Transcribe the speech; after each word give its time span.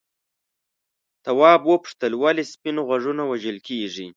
تواب 1.25 1.61
وپوښتل 1.71 2.13
ولې 2.23 2.43
سپین 2.53 2.77
غوږونه 2.87 3.23
وژل 3.31 3.57
کیږي. 3.67 4.07